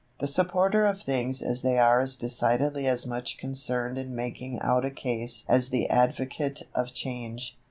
[0.19, 4.83] The supporter of things as they are is decidedly as much concerned in making out
[4.83, 7.55] a case as the advocate of change.